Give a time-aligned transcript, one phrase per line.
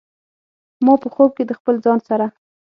[0.85, 2.25] ما په خوب کې د خپل ځان سره